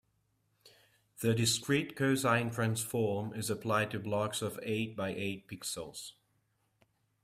[1.19, 6.13] The discrete cosine transform is applied to blocks of eight by eight pixels.